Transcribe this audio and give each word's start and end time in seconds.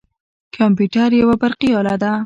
کمپیوتر 0.57 1.09
یوه 1.21 1.35
برقي 1.41 1.69
اله 1.79 1.95
ده. 2.01 2.11